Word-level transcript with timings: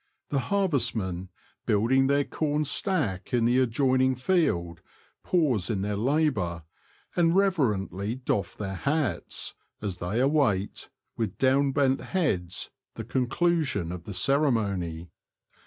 The 0.29 0.39
harvestmen, 0.49 1.29
building 1.67 2.07
their 2.07 2.23
corn 2.23 2.65
stack 2.65 3.35
in 3.35 3.45
the 3.45 3.61
ad 3.61 3.69
joining 3.69 4.15
field, 4.15 4.81
pause 5.23 5.69
in 5.69 5.83
their 5.83 5.95
labour, 5.95 6.63
and 7.15 7.35
reverently 7.35 8.15
doff 8.15 8.57
their 8.57 8.73
hats, 8.73 9.53
as 9.79 9.97
they 9.97 10.19
await, 10.19 10.89
with 11.17 11.37
down 11.37 11.71
bent 11.71 12.01
heads, 12.01 12.71
the 12.95 13.03
conclusion 13.03 13.91
of 13.91 14.05
the 14.05 14.13
ceremony. 14.15 15.11